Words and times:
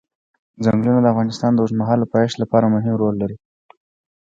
ځنګلونه 0.63 0.99
د 1.01 1.07
افغانستان 1.13 1.51
د 1.53 1.57
اوږدمهاله 1.61 2.05
پایښت 2.13 2.35
لپاره 2.39 2.71
مهم 2.75 2.93
رول 3.01 3.15
لري. 3.21 3.37